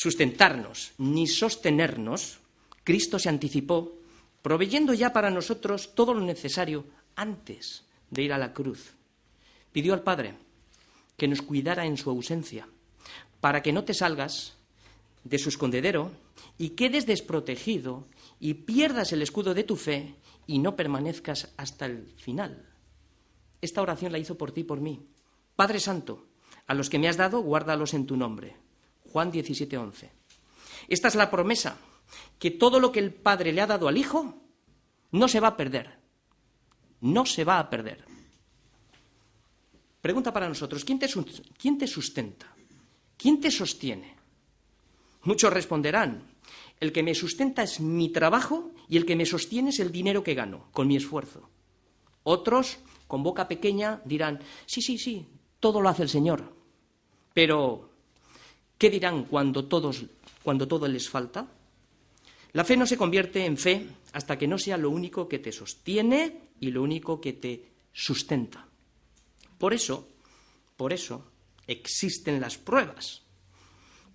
[0.00, 2.40] sustentarnos ni sostenernos,
[2.84, 3.98] Cristo se anticipó,
[4.40, 6.86] proveyendo ya para nosotros todo lo necesario
[7.16, 8.94] antes de ir a la cruz.
[9.72, 10.36] Pidió al Padre
[11.18, 12.66] que nos cuidara en su ausencia,
[13.42, 14.56] para que no te salgas
[15.24, 16.12] de su escondedero
[16.56, 18.06] y quedes desprotegido
[18.38, 20.14] y pierdas el escudo de tu fe
[20.46, 22.70] y no permanezcas hasta el final.
[23.60, 25.04] Esta oración la hizo por ti y por mí.
[25.56, 26.24] Padre Santo,
[26.66, 28.56] a los que me has dado, guárdalos en tu nombre.
[29.12, 30.10] Juan 17, 11.
[30.88, 31.76] Esta es la promesa,
[32.38, 34.34] que todo lo que el Padre le ha dado al Hijo
[35.12, 35.98] no se va a perder.
[37.00, 38.04] No se va a perder.
[40.00, 41.08] Pregunta para nosotros, ¿quién te,
[41.58, 42.46] quién te sustenta?
[43.16, 44.16] ¿Quién te sostiene?
[45.24, 46.22] Muchos responderán,
[46.80, 50.24] el que me sustenta es mi trabajo y el que me sostiene es el dinero
[50.24, 51.50] que gano con mi esfuerzo.
[52.22, 55.26] Otros, con boca pequeña, dirán, sí, sí, sí,
[55.58, 56.54] todo lo hace el Señor.
[57.34, 57.89] Pero,
[58.80, 60.02] ¿qué dirán cuando, todos,
[60.42, 61.46] cuando todo les falta?
[62.52, 65.52] La fe no se convierte en fe hasta que no sea lo único que te
[65.52, 67.62] sostiene y lo único que te
[67.92, 68.66] sustenta.
[69.58, 70.08] Por eso,
[70.78, 71.26] por eso
[71.66, 73.20] existen las pruebas,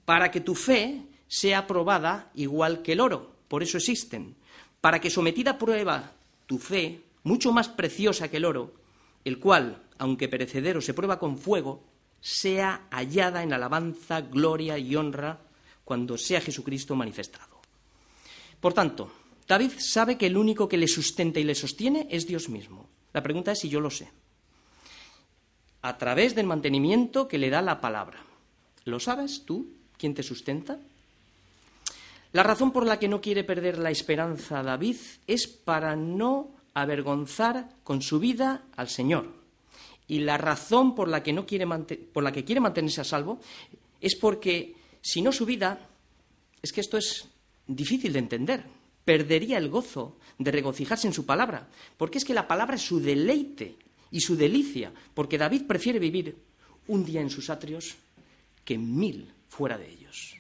[0.03, 3.35] para que tu fe sea probada igual que el oro.
[3.47, 4.35] Por eso existen.
[4.81, 6.13] Para que sometida a prueba
[6.47, 8.73] tu fe, mucho más preciosa que el oro,
[9.23, 11.83] el cual, aunque perecedero, se prueba con fuego,
[12.25, 15.37] sea hallada en alabanza, gloria y honra
[15.83, 17.61] cuando sea Jesucristo manifestado.
[18.59, 19.11] Por tanto,
[19.47, 22.89] David sabe que el único que le sustenta y le sostiene es Dios mismo.
[23.13, 24.09] La pregunta es si yo lo sé
[25.83, 28.17] a través del mantenimiento que le da la palabra.
[28.85, 29.69] ¿Lo sabes tú?
[29.99, 30.79] ¿Quién te sustenta?
[32.33, 37.69] La razón por la que no quiere perder la esperanza David es para no avergonzar
[37.83, 39.44] con su vida al Señor.
[40.07, 41.65] Y la razón por la que, no quiere
[42.13, 43.39] por la que quiere mantenerse a salvo
[43.99, 45.89] es porque, si no su vida,
[46.61, 47.27] es que esto es
[47.67, 48.63] difícil de entender.
[49.03, 52.99] Perdería el gozo de regocijarse en su palabra, porque es que la palabra es su
[52.99, 53.77] deleite
[54.11, 56.35] y su delicia, porque David prefiere vivir
[56.87, 57.95] un día en sus atrios
[58.63, 60.35] que mil fuera de ellos.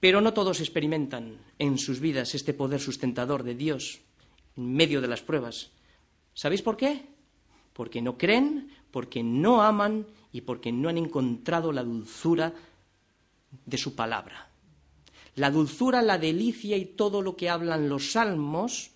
[0.00, 4.00] Pero no todos experimentan en sus vidas este poder sustentador de Dios
[4.56, 5.70] en medio de las pruebas.
[6.34, 7.11] ¿Sabéis por qué?
[7.72, 12.52] Porque no creen, porque no aman y porque no han encontrado la dulzura
[13.66, 14.48] de su palabra.
[15.36, 18.90] La dulzura, la delicia y todo lo que hablan los salmos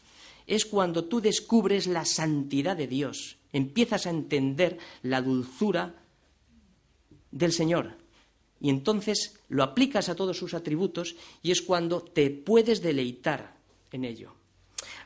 [0.47, 5.95] es cuando tú descubres la santidad de Dios, empiezas a entender la dulzura
[7.31, 7.97] del Señor.
[8.61, 13.57] Y entonces lo aplicas a todos sus atributos y es cuando te puedes deleitar
[13.93, 14.35] en ello.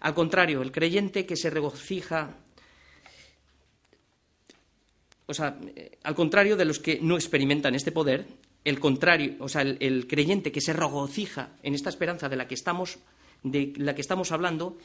[0.00, 2.36] Al contrario, el creyente que se regocija,
[5.30, 5.56] o sea,
[6.02, 8.26] al contrario de los que no experimentan este poder,
[8.64, 12.56] el contrario, o sea, el, creyente que se regocija en esta esperanza de la que
[12.56, 12.98] estamos,
[13.44, 14.76] de la que estamos hablando,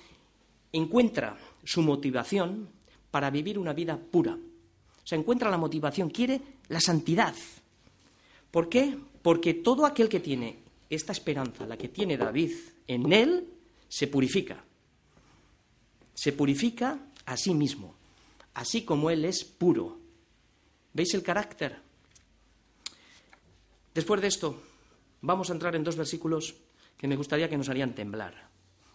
[0.72, 2.70] encuentra su motivación
[3.10, 4.34] para vivir una vida pura.
[4.34, 7.34] O sea, encuentra la motivación, quiere la santidad.
[8.52, 8.96] ¿Por qué?
[9.24, 10.60] Porque todo aquel que tiene
[10.92, 12.52] esta esperanza, la que tiene David
[12.88, 13.48] en él,
[13.90, 14.64] se purifica.
[16.14, 17.96] Se purifica a sí mismo,
[18.54, 20.05] así como él es puro.
[20.96, 21.78] ¿Veis el carácter?
[23.94, 24.58] Después de esto,
[25.22, 26.56] vamos a entrar en dos versículos
[26.98, 28.50] que me gustaría que nos harían temblar.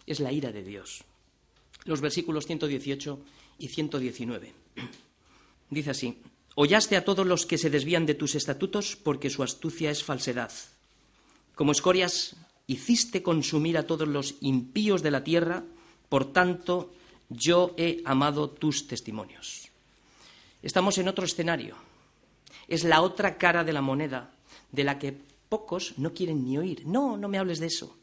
[0.05, 1.05] Es la ira de Dios
[1.85, 3.19] los versículos 118
[3.59, 4.53] y 119.
[5.69, 6.17] Dice así,
[6.55, 10.51] Hollaste a todos los que se desvían de tus estatutos porque su astucia es falsedad.
[11.55, 12.35] Como escorias
[12.67, 15.63] hiciste consumir a todos los impíos de la tierra,
[16.09, 16.93] por tanto
[17.29, 19.70] yo he amado tus testimonios.
[20.61, 21.75] Estamos en otro escenario.
[22.67, 24.31] Es la otra cara de la moneda
[24.71, 25.15] de la que
[25.49, 26.85] pocos no quieren ni oír.
[26.85, 27.97] No, no me hables de eso.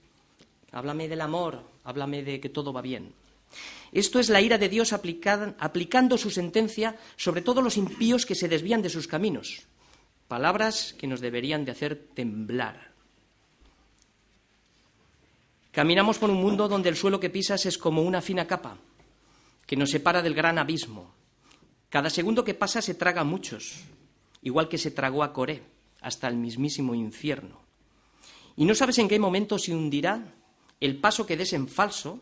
[0.72, 3.14] Háblame del amor, háblame de que todo va bien.
[3.92, 8.48] Esto es la ira de Dios aplicando su sentencia sobre todos los impíos que se
[8.48, 9.62] desvían de sus caminos.
[10.28, 12.92] Palabras que nos deberían de hacer temblar.
[15.72, 18.76] Caminamos por un mundo donde el suelo que pisas es como una fina capa
[19.66, 21.17] que nos separa del gran abismo.
[21.88, 23.80] Cada segundo que pasa se traga a muchos,
[24.42, 25.62] igual que se tragó a Coré,
[26.00, 27.60] hasta el mismísimo infierno.
[28.56, 30.34] Y no sabes en qué momento se hundirá
[30.80, 32.20] el paso que des en falso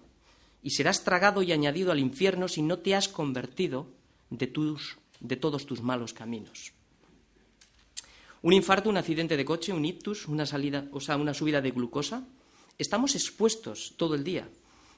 [0.62, 3.88] y serás tragado y añadido al infierno si no te has convertido
[4.30, 6.72] de, todos tus malos caminos.
[8.42, 11.72] un infarto, un accidente de coche, un ictus, una salida, o sea, una subida de
[11.72, 12.22] glucosa.
[12.78, 14.48] Estamos expuestos todo el día,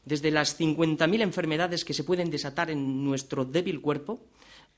[0.05, 4.21] desde las 50.000 enfermedades que se pueden desatar en nuestro débil cuerpo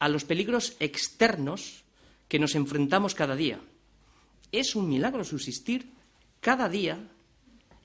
[0.01, 1.85] a los peligros externos
[2.27, 3.61] que nos enfrentamos cada día.
[4.51, 5.93] Es un milagro subsistir
[6.41, 6.99] cada día,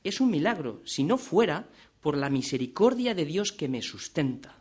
[0.04, 1.68] es un milagro, si no fuera
[2.02, 4.56] por la misericordia de Dios que me sustenta.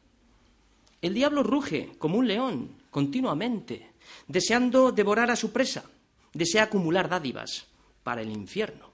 [1.01, 3.93] El diablo ruge como un león continuamente,
[4.27, 5.85] deseando devorar a su presa,
[6.33, 7.67] desea acumular dádivas
[8.03, 8.91] para el infierno.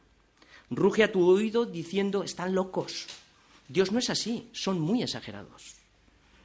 [0.69, 3.07] Ruge a tu oído diciendo, están locos.
[3.69, 5.80] Dios no es así, son muy exagerados.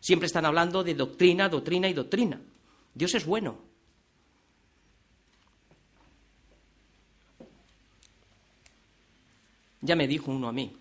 [0.06, 2.40] Siempre están hablando de doctrina, doctrina y doctrina.
[2.94, 3.58] Dios es bueno.
[9.82, 10.78] Ya me dijo uno a mí,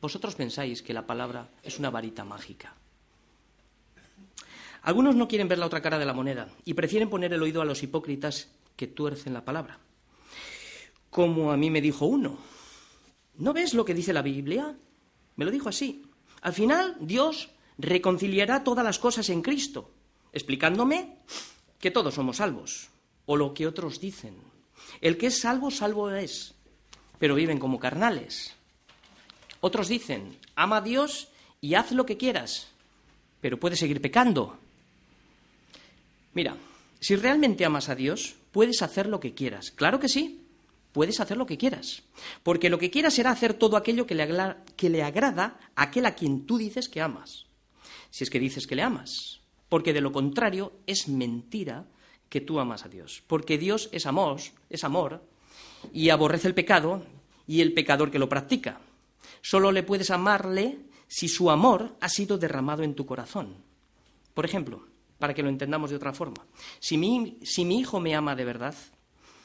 [0.00, 2.74] vosotros pensáis que la palabra es una varita mágica.
[4.84, 7.60] Algunos no quieren ver la otra cara de la moneda y prefieren poner el oído
[7.60, 9.80] a los hipócritas que tuercen la palabra.
[11.10, 12.38] Como a mí me dijo uno,
[13.36, 14.74] ¿no ves lo que dice la Biblia?
[15.36, 16.06] Me lo dijo así.
[16.40, 19.90] Al final, Dios reconciliará todas las cosas en Cristo,
[20.32, 21.16] explicándome
[21.80, 22.88] que todos somos salvos,
[23.26, 24.36] o lo que otros dicen.
[25.00, 26.54] El que es salvo, salvo es,
[27.18, 28.54] pero viven como carnales.
[29.60, 31.28] Otros dicen, ama a Dios
[31.60, 32.68] y haz lo que quieras,
[33.40, 34.58] pero puedes seguir pecando.
[36.34, 36.56] Mira,
[37.00, 39.70] si realmente amas a Dios, puedes hacer lo que quieras.
[39.70, 40.44] Claro que sí,
[40.92, 42.02] puedes hacer lo que quieras.
[42.42, 46.06] Porque lo que quieras será hacer todo aquello que le, que le agrada a aquel
[46.06, 47.46] a quien tú dices que amas
[48.12, 51.86] si es que dices que le amas, porque de lo contrario es mentira
[52.28, 55.24] que tú amas a Dios, porque Dios es amor, es amor
[55.94, 57.02] y aborrece el pecado
[57.46, 58.80] y el pecador que lo practica.
[59.40, 63.56] Solo le puedes amarle si su amor ha sido derramado en tu corazón.
[64.34, 64.86] Por ejemplo,
[65.18, 66.46] para que lo entendamos de otra forma,
[66.80, 68.74] si mi, si mi hijo me ama de verdad,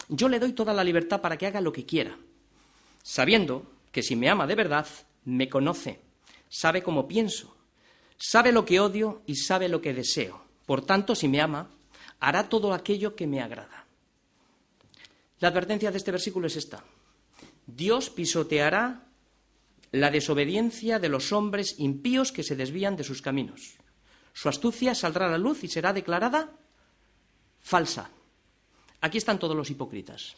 [0.10, 2.18] yo le doy toda la libertad para que haga lo que quiera,
[3.02, 4.88] sabiendo que si me ama de verdad,
[5.24, 6.02] me conoce,
[6.50, 7.57] sabe cómo pienso,
[8.18, 10.42] Sabe lo que odio y sabe lo que deseo.
[10.66, 11.70] Por tanto, si me ama,
[12.20, 13.86] hará todo aquello que me agrada.
[15.40, 16.84] La advertencia de este versículo es esta.
[17.68, 19.04] Dios pisoteará
[19.92, 23.76] la desobediencia de los hombres impíos que se desvían de sus caminos.
[24.34, 26.52] Su astucia saldrá a la luz y será declarada
[27.62, 28.10] falsa.
[29.02, 30.36] Aquí están todos los hipócritas.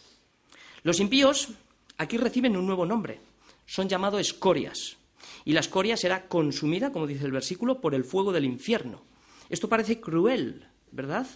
[0.84, 1.50] Los impíos
[1.98, 3.20] aquí reciben un nuevo nombre.
[3.65, 4.99] Son llamados escorias
[5.46, 9.04] y la escoria será consumida, como dice el versículo, por el fuego del infierno.
[9.50, 11.28] Esto parece cruel, ¿verdad?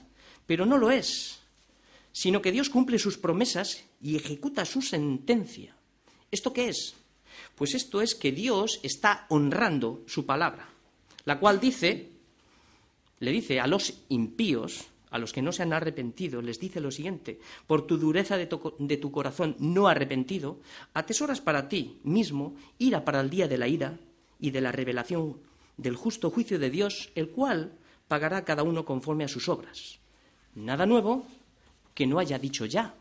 [0.45, 1.39] Pero no lo es,
[2.11, 5.75] sino que Dios cumple sus promesas y ejecuta su sentencia.
[6.31, 6.95] ¿Esto qué es?
[7.55, 10.69] Pues esto es que Dios está honrando su palabra,
[11.25, 12.09] la cual dice,
[13.19, 16.89] le dice a los impíos, a los que no se han arrepentido, les dice lo
[16.89, 20.59] siguiente, por tu dureza de tu, corazón no arrepentido,
[20.95, 23.99] atesoras para ti mismo ira para el día de la ira
[24.39, 25.37] y de la revelación
[25.77, 29.99] del justo juicio de Dios, el cual pagará cada uno conforme a sus obras.
[30.55, 31.27] Nada nuevo
[31.93, 32.95] que no haya dicho ya.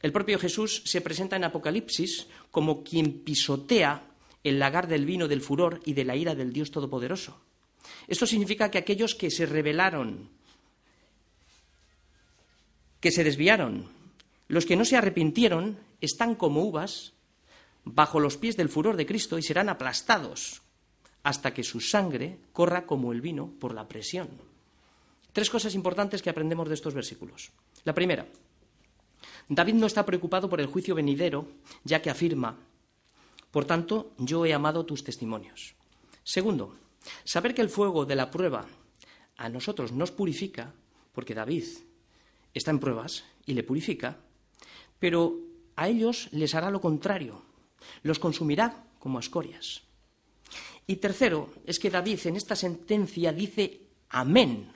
[0.00, 4.02] El propio Jesús se presenta en Apocalipsis como quien pisotea
[4.42, 7.38] el lagar del vino del furor y de la ira del Dios Todopoderoso.
[8.06, 10.37] Esto significa que aquellos que se rebelaron
[13.00, 13.88] que se desviaron.
[14.48, 17.12] Los que no se arrepintieron están como uvas
[17.84, 20.62] bajo los pies del furor de Cristo y serán aplastados
[21.22, 24.28] hasta que su sangre corra como el vino por la presión.
[25.32, 27.50] Tres cosas importantes que aprendemos de estos versículos.
[27.84, 28.26] La primera,
[29.48, 31.48] David no está preocupado por el juicio venidero,
[31.84, 32.56] ya que afirma,
[33.50, 35.74] por tanto, yo he amado tus testimonios.
[36.22, 36.76] Segundo,
[37.24, 38.66] saber que el fuego de la prueba
[39.36, 40.72] a nosotros nos purifica,
[41.12, 41.64] porque David
[42.58, 44.18] está en pruebas y le purifica,
[44.98, 45.38] pero
[45.76, 47.42] a ellos les hará lo contrario,
[48.02, 49.82] los consumirá como escorias.
[50.86, 54.72] Y tercero, es que David en esta sentencia dice amén,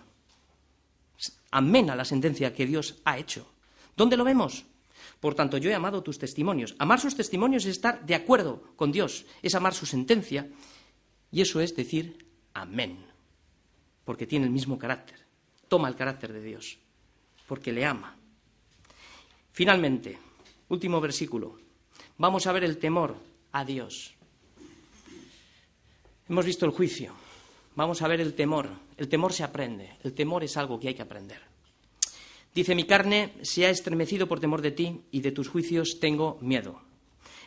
[1.51, 3.47] amén a la sentencia que Dios ha hecho.
[3.97, 4.65] ¿Dónde lo vemos?
[5.21, 6.75] Por tanto, yo he amado tus testimonios.
[6.79, 10.49] Amar sus testimonios es estar de acuerdo con Dios, es amar su sentencia,
[11.31, 13.07] y eso es decir amén,
[14.05, 15.25] porque tiene el mismo carácter,
[15.69, 16.82] toma el carácter de Dios
[17.53, 18.17] porque le ama.
[19.53, 20.17] Finalmente,
[20.71, 21.59] último versículo.
[22.17, 23.15] Vamos a ver el temor
[23.53, 24.15] a Dios.
[26.31, 27.13] Hemos visto el juicio.
[27.77, 28.71] Vamos a ver el temor.
[28.97, 29.99] El temor se aprende.
[30.03, 31.43] El temor es algo que hay que aprender.
[32.55, 36.39] Dice, mi carne se ha estremecido por temor de ti y de tus juicios tengo
[36.41, 36.81] miedo.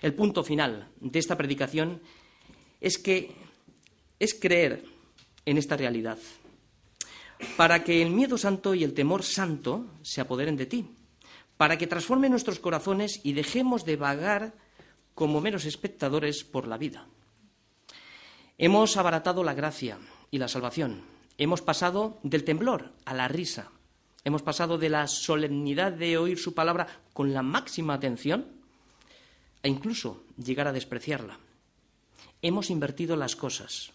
[0.03, 1.99] El punto final de esta predicación
[2.79, 3.31] es que
[4.19, 4.85] es creer
[5.47, 6.19] en esta realidad
[7.57, 10.95] para que el miedo santo y el temor santo se apoderen de ti,
[11.57, 14.53] para que transforme nuestros corazones y dejemos de vagar
[15.13, 17.07] como meros espectadores por la vida.
[18.57, 19.97] Hemos abaratado la gracia
[20.31, 21.03] y la salvación.
[21.37, 23.71] Hemos pasado del temblor a la risa.
[24.23, 28.47] Hemos pasado de la solemnidad de oír su palabra con la máxima atención
[29.63, 31.39] a incluso llegar a despreciarla.
[32.41, 33.91] Hemos invertido las cosas.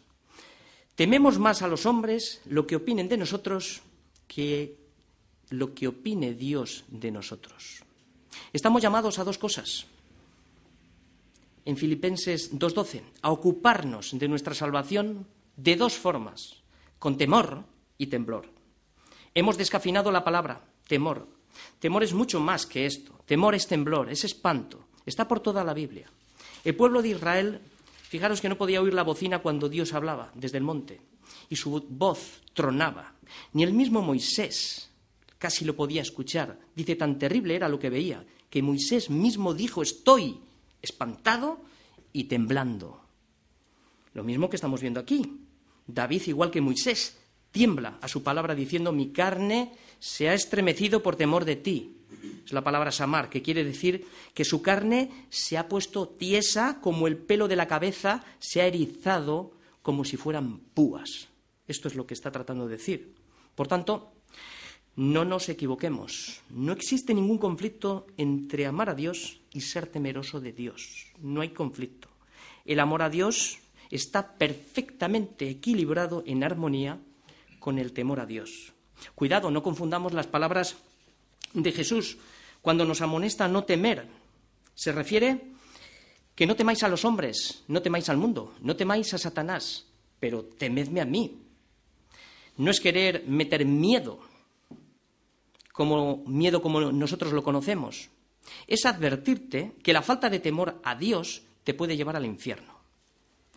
[1.01, 3.81] Tememos más a los hombres lo que opinen de nosotros
[4.29, 4.77] que
[5.49, 7.81] lo que opine Dios de nosotros.
[8.53, 9.87] Estamos llamados a dos cosas.
[11.65, 15.27] En Filipenses 2.12, a ocuparnos de nuestra salvación
[15.57, 16.61] de dos formas,
[16.99, 17.65] con temor
[17.97, 18.53] y temblor.
[19.33, 21.27] Hemos descafinado la palabra, temor.
[21.79, 23.25] Temor es mucho más que esto.
[23.25, 24.85] Temor es temblor, es espanto.
[25.07, 26.13] Está por toda la Biblia.
[26.63, 27.63] El pueblo de Israel,
[28.11, 31.01] fijaros que no podía oír la bocina cuando Dios hablaba desde el monte,
[31.49, 33.15] y su voz tronaba.
[33.53, 34.91] Ni el mismo Moisés
[35.39, 36.59] casi lo podía escuchar.
[36.75, 40.41] Dice, tan terrible era lo que veía, que Moisés mismo dijo, estoy
[40.83, 41.61] espantado
[42.13, 43.01] y temblando.
[44.15, 45.39] Lo mismo que estamos viendo aquí.
[45.87, 47.17] David, igual que Moisés,
[47.53, 52.00] tiembla a su palabra diciendo, mi carne se ha estremecido por temor de ti.
[52.51, 57.07] Es la palabra samar, que quiere decir que su carne se ha puesto tiesa como
[57.07, 61.29] el pelo de la cabeza se ha erizado como si fueran púas.
[61.69, 63.15] Esto es lo que está tratando de decir.
[63.55, 64.11] Por tanto,
[64.97, 66.41] no nos equivoquemos.
[66.51, 71.07] No existe ningún conflicto entre amar a Dios y ser temeroso de Dios.
[71.21, 72.09] No hay conflicto.
[72.65, 73.61] El amor a Dios
[73.93, 76.99] está perfectamente equilibrado en armonía
[77.61, 78.73] con el temor a Dios.
[79.15, 80.79] Cuidado, no confundamos las palabras
[81.55, 82.19] de Jesús
[82.63, 84.07] cuando nos amonesta no temer.
[84.75, 85.41] Se refiere
[86.35, 89.87] que no temáis a los hombres, no temáis al mundo, no temáis a Satanás,
[90.19, 91.39] pero temedme a mí.
[92.57, 94.21] No es querer meter miedo
[95.73, 98.11] como miedo como nosotros lo conocemos.
[98.67, 102.81] Es advertirte que la falta de temor a Dios te puede llevar al infierno.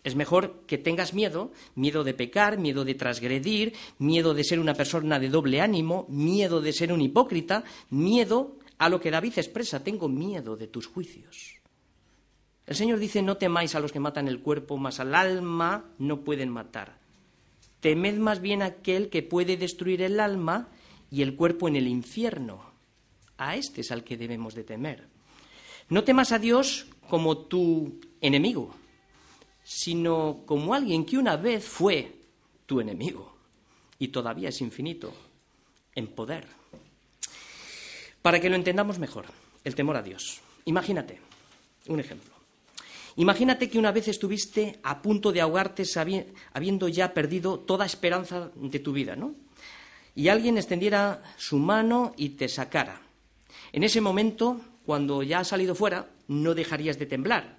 [0.04, 4.74] Es mejor que tengas miedo, miedo de pecar, miedo de transgredir, miedo de ser una
[4.74, 9.82] persona de doble ánimo, miedo de ser un hipócrita, miedo a lo que David expresa,
[9.82, 11.60] tengo miedo de tus juicios.
[12.66, 16.20] El Señor dice, no temáis a los que matan el cuerpo, mas al alma no
[16.20, 16.98] pueden matar.
[17.80, 20.68] Temed más bien aquel que puede destruir el alma
[21.10, 22.64] y el cuerpo en el infierno.
[23.36, 25.06] A este es al que debemos de temer.
[25.90, 28.74] No temas a Dios como tu enemigo,
[29.62, 32.20] sino como alguien que una vez fue
[32.64, 33.36] tu enemigo
[33.98, 35.12] y todavía es infinito
[35.94, 36.46] en poder.
[38.24, 39.26] Para que lo entendamos mejor,
[39.64, 40.40] el temor a Dios.
[40.64, 41.20] Imagínate,
[41.88, 42.32] un ejemplo.
[43.16, 45.82] Imagínate que una vez estuviste a punto de ahogarte
[46.54, 49.34] habiendo ya perdido toda esperanza de tu vida, ¿no?
[50.14, 53.02] y alguien extendiera su mano y te sacara.
[53.72, 57.58] En ese momento, cuando ya has salido fuera, no dejarías de temblar,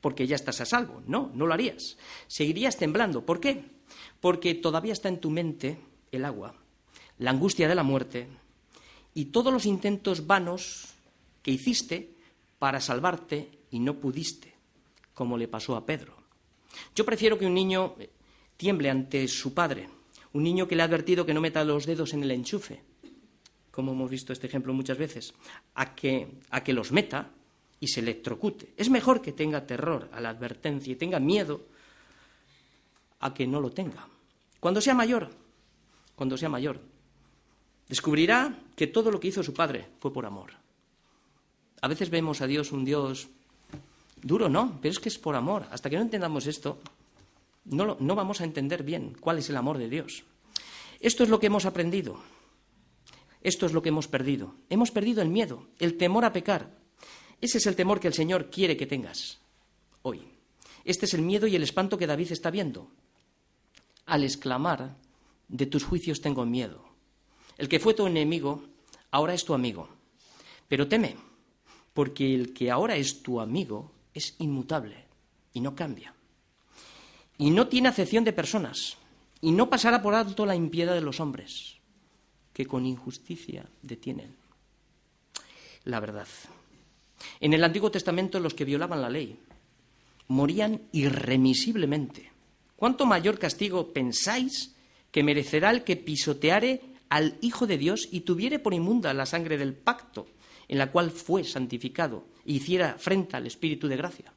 [0.00, 1.02] porque ya estás a salvo.
[1.06, 1.98] No, no lo harías.
[2.28, 3.26] Seguirías temblando.
[3.26, 3.64] ¿Por qué?
[4.20, 5.78] Porque todavía está en tu mente
[6.12, 6.54] el agua,
[7.18, 8.28] la angustia de la muerte
[9.14, 10.94] y todos los intentos vanos
[11.42, 12.14] que hiciste
[12.58, 14.54] para salvarte y no pudiste,
[15.14, 16.16] como le pasó a Pedro.
[16.94, 17.96] Yo prefiero que un niño
[18.56, 19.88] tiemble ante su padre
[20.32, 22.82] un niño que le ha advertido que no meta los dedos en el enchufe,
[23.70, 25.34] como hemos visto este ejemplo muchas veces,
[25.74, 27.30] a que, a que los meta
[27.80, 28.72] y se electrocute.
[28.76, 31.66] Es mejor que tenga terror a la advertencia y tenga miedo
[33.20, 34.08] a que no lo tenga.
[34.60, 35.30] Cuando sea mayor,
[36.14, 36.80] cuando sea mayor,
[37.92, 40.52] descubrirá que todo lo que hizo su padre fue por amor.
[41.82, 43.28] A veces vemos a Dios un Dios
[44.22, 44.78] duro, ¿no?
[44.80, 45.66] Pero es que es por amor.
[45.70, 46.78] Hasta que no entendamos esto,
[47.66, 50.24] no, no vamos a entender bien cuál es el amor de Dios.
[51.00, 52.18] Esto es lo que hemos aprendido.
[53.42, 54.54] Esto es lo que hemos perdido.
[54.70, 56.70] Hemos perdido el miedo, el temor a pecar.
[57.42, 59.38] Ese es el temor que el Señor quiere que tengas
[60.00, 60.22] hoy.
[60.86, 62.88] Este es el miedo y el espanto que David está viendo.
[64.06, 64.96] Al exclamar,
[65.48, 66.91] de tus juicios tengo miedo.
[67.58, 68.62] El que fue tu enemigo,
[69.10, 69.88] ahora es tu amigo.
[70.68, 71.16] Pero teme,
[71.92, 75.06] porque el que ahora es tu amigo es inmutable
[75.52, 76.14] y no cambia
[77.42, 78.96] y no tiene acepción de personas,
[79.40, 81.74] y no pasará por alto la impiedad de los hombres,
[82.52, 84.36] que con injusticia detienen
[85.84, 86.28] la verdad.
[87.40, 89.36] En el Antiguo Testamento los que violaban la ley
[90.28, 92.30] morían irremisiblemente.
[92.76, 94.76] ¿Cuánto mayor castigo pensáis
[95.10, 96.80] que merecerá el que pisoteare
[97.12, 100.26] al Hijo de Dios y tuviere por inmunda la sangre del pacto
[100.66, 104.32] en la cual fue santificado e hiciera frente al Espíritu de gracia?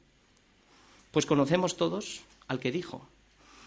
[1.10, 3.08] Pues conocemos todos al que dijo,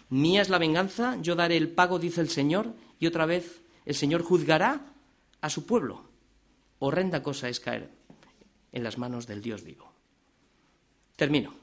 [0.09, 3.95] Mía es la venganza, yo daré el pago, dice el Señor, y otra vez el
[3.95, 4.93] Señor juzgará
[5.41, 6.03] a su pueblo.
[6.77, 7.89] horrenda cosa es caer
[8.71, 9.91] en las manos del Dios vivo.
[11.15, 11.55] Termino.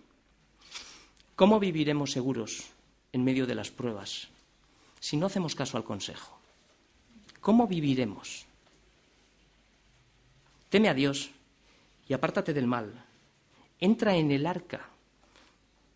[1.36, 2.64] ¿Cómo viviremos seguros
[3.12, 4.30] en medio de las pruebas
[4.98, 6.35] si no hacemos caso al consejo?
[7.46, 8.44] ¿Cómo viviremos?
[10.68, 11.30] Teme a Dios
[12.08, 13.04] y apártate del mal.
[13.78, 14.90] Entra en el arca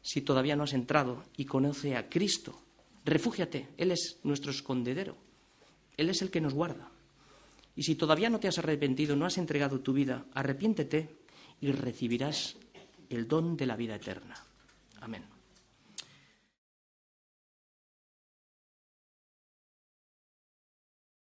[0.00, 2.56] si todavía no has entrado y conoce a Cristo.
[3.04, 5.16] Refúgiate, Él es nuestro escondedero.
[5.96, 6.88] Él es el que nos guarda.
[7.74, 11.16] Y si todavía no te has arrepentido, no has entregado tu vida, arrepiéntete
[11.60, 12.58] y recibirás
[13.08, 14.36] el don de la vida eterna.
[15.00, 15.39] Amén.